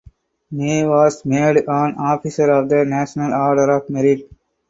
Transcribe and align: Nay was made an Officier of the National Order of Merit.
Nay 0.49 0.83
was 0.87 1.23
made 1.25 1.57
an 1.57 1.93
Officier 1.99 2.49
of 2.63 2.67
the 2.69 2.83
National 2.85 3.31
Order 3.35 3.69
of 3.69 3.87
Merit. 3.91 4.27